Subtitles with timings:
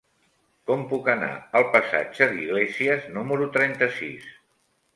[0.71, 1.29] Com puc anar
[1.59, 4.29] al passatge d'Iglésias número trenta-sis?